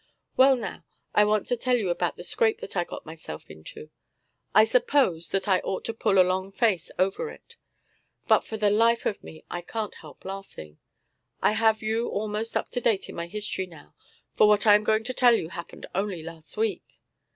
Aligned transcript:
Well, 0.35 0.55
now 0.55 0.83
I 1.13 1.23
want 1.25 1.45
to 1.45 1.55
tell 1.55 1.77
you 1.77 1.91
about 1.91 2.15
the 2.17 2.23
scrape 2.23 2.57
that 2.61 2.75
I 2.75 2.83
got 2.83 3.05
myself 3.05 3.47
into. 3.51 3.91
I 4.51 4.63
suppose 4.63 5.29
that 5.29 5.47
I 5.47 5.59
ought 5.59 5.85
to 5.85 5.93
pull 5.93 6.17
a 6.19 6.25
long 6.27 6.51
face 6.51 6.89
over 6.97 7.29
it, 7.29 7.55
but 8.27 8.43
for 8.43 8.57
the 8.57 8.71
life 8.71 9.05
of 9.05 9.23
me 9.23 9.45
I 9.51 9.61
can't 9.61 9.93
help 9.93 10.25
laughing. 10.25 10.79
I 11.39 11.51
have 11.51 11.83
you 11.83 12.07
almost 12.09 12.57
up 12.57 12.69
to 12.71 12.81
date 12.81 13.09
in 13.09 13.15
my 13.15 13.27
history 13.27 13.67
now, 13.67 13.93
for 14.35 14.47
what 14.47 14.65
I 14.65 14.73
am 14.73 14.83
going 14.83 15.03
to 15.03 15.13
tell 15.13 15.35
you 15.35 15.49
happened 15.49 15.85
only 15.93 16.23
last 16.23 16.57
week. 16.57 16.99